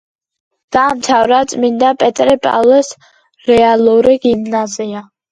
დაამთავრა 0.75 1.41
წმინდა 1.51 1.91
პეტრე-პავლეს 2.03 2.89
რეალური 3.49 4.15
გიმნაზია. 4.25 5.03